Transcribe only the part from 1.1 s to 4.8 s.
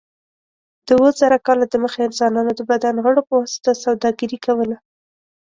زره کاله دمخه انسانانو د بدن غړو په واسطه سوداګري کوله.